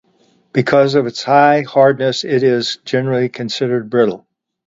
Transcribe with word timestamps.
Because 0.51 0.95
of 0.95 1.05
its 1.05 1.21
high 1.21 1.61
hardness, 1.61 2.23
it 2.23 2.41
is 2.41 2.79
generally 2.85 3.29
considered 3.29 3.87
brittle. 3.91 4.25